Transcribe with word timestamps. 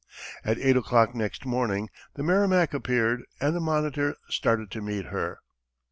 At 0.43 0.57
eight 0.57 0.75
o'clock 0.75 1.13
next 1.13 1.45
morning, 1.45 1.91
the 2.15 2.23
Merrimac 2.23 2.73
appeared, 2.73 3.21
and 3.39 3.55
the 3.55 3.59
Monitor 3.59 4.15
started 4.31 4.71
to 4.71 4.81
meet 4.81 5.05
her. 5.05 5.37